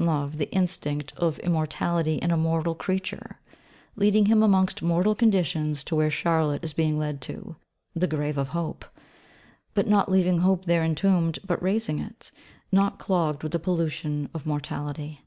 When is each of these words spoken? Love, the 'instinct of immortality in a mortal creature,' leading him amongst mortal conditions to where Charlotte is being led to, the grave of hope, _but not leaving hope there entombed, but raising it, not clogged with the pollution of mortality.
Love, 0.00 0.38
the 0.38 0.50
'instinct 0.52 1.16
of 1.18 1.38
immortality 1.38 2.14
in 2.16 2.32
a 2.32 2.36
mortal 2.36 2.74
creature,' 2.74 3.38
leading 3.94 4.26
him 4.26 4.42
amongst 4.42 4.82
mortal 4.82 5.14
conditions 5.14 5.84
to 5.84 5.94
where 5.94 6.10
Charlotte 6.10 6.64
is 6.64 6.72
being 6.72 6.98
led 6.98 7.20
to, 7.20 7.54
the 7.94 8.08
grave 8.08 8.36
of 8.36 8.48
hope, 8.48 8.84
_but 9.76 9.86
not 9.86 10.10
leaving 10.10 10.38
hope 10.40 10.64
there 10.64 10.82
entombed, 10.82 11.38
but 11.46 11.62
raising 11.62 12.00
it, 12.00 12.32
not 12.72 12.98
clogged 12.98 13.44
with 13.44 13.52
the 13.52 13.60
pollution 13.60 14.28
of 14.34 14.44
mortality. 14.46 15.20